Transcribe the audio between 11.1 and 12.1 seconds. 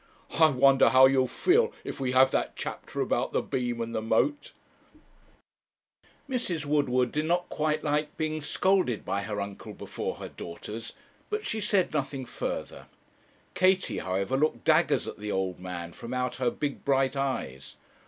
but she said